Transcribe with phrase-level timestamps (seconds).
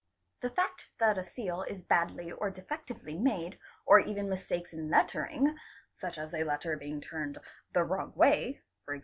[0.41, 5.55] The fact that a seal is badly or defectively made or even mistakes in lettering
[5.93, 7.37] (such as a letter being turned
[7.73, 8.61] the wrong way,
[8.91, 8.99] e.g.